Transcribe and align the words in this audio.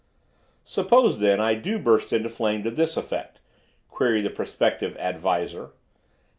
"Suppose, 0.65 1.19
then, 1.19 1.39
I 1.39 1.53
do 1.53 1.77
burst 1.77 2.11
into 2.11 2.27
flame 2.27 2.63
to 2.63 2.71
this 2.71 2.97
effect?" 2.97 3.39
queried 3.87 4.25
the 4.25 4.31
prospective 4.31 4.97
"Ad 4.97 5.19
Visor." 5.19 5.73